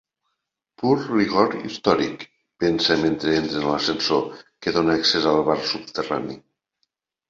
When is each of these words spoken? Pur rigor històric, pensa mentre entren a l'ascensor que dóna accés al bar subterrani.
Pur 0.81 0.93
rigor 1.09 1.53
històric, 1.59 2.25
pensa 2.65 2.99
mentre 3.05 3.37
entren 3.45 3.69
a 3.71 3.71
l'ascensor 3.77 4.27
que 4.45 4.77
dóna 4.83 5.01
accés 5.01 5.33
al 5.37 5.43
bar 5.55 5.63
subterrani. 5.75 6.45